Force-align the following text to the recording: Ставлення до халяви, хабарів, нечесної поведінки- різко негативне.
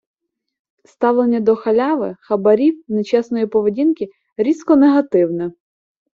Ставлення 0.85 1.39
до 1.39 1.55
халяви, 1.55 2.15
хабарів, 2.21 2.83
нечесної 2.87 3.47
поведінки- 3.47 4.09
різко 4.37 4.75
негативне. 4.75 5.51